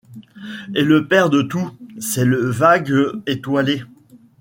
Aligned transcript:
Et 0.73 0.81
le 0.83 1.07
père 1.07 1.29
de 1.29 1.43
tout, 1.43 1.73
c’est 1.99 2.25
le 2.25 2.49
vague 2.49 2.91
étoilé. 3.27 3.83